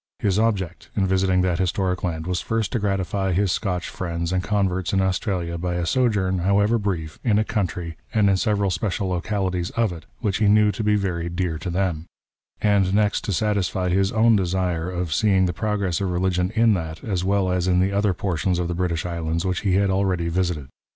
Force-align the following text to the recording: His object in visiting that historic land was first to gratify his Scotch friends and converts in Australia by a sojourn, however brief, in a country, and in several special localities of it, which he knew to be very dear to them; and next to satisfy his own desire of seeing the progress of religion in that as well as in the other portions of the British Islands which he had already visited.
His 0.17 0.39
object 0.39 0.89
in 0.97 1.05
visiting 1.05 1.41
that 1.41 1.59
historic 1.59 2.03
land 2.03 2.25
was 2.25 2.41
first 2.41 2.71
to 2.71 2.79
gratify 2.79 3.33
his 3.33 3.51
Scotch 3.51 3.87
friends 3.87 4.33
and 4.33 4.41
converts 4.41 4.93
in 4.93 4.99
Australia 4.99 5.59
by 5.59 5.75
a 5.75 5.85
sojourn, 5.85 6.39
however 6.39 6.79
brief, 6.79 7.19
in 7.23 7.37
a 7.37 7.43
country, 7.43 7.95
and 8.11 8.27
in 8.27 8.35
several 8.35 8.71
special 8.71 9.09
localities 9.09 9.69
of 9.77 9.91
it, 9.93 10.07
which 10.17 10.37
he 10.37 10.47
knew 10.47 10.71
to 10.71 10.83
be 10.83 10.95
very 10.95 11.29
dear 11.29 11.59
to 11.59 11.69
them; 11.69 12.07
and 12.61 12.95
next 12.95 13.21
to 13.25 13.31
satisfy 13.31 13.89
his 13.89 14.11
own 14.11 14.35
desire 14.35 14.89
of 14.89 15.13
seeing 15.13 15.45
the 15.45 15.53
progress 15.53 16.01
of 16.01 16.09
religion 16.09 16.49
in 16.55 16.73
that 16.73 17.03
as 17.03 17.23
well 17.23 17.51
as 17.51 17.67
in 17.67 17.79
the 17.79 17.91
other 17.91 18.15
portions 18.15 18.57
of 18.57 18.67
the 18.67 18.73
British 18.73 19.05
Islands 19.05 19.45
which 19.45 19.61
he 19.61 19.73
had 19.75 19.91
already 19.91 20.29
visited. 20.29 20.67